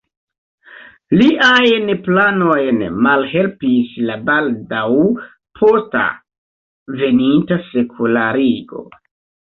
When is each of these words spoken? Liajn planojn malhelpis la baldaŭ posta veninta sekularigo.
Liajn 1.19 1.91
planojn 2.07 2.81
malhelpis 3.09 3.93
la 4.09 4.17
baldaŭ 4.31 4.83
posta 5.63 6.11
veninta 7.05 7.65
sekularigo. 7.73 8.89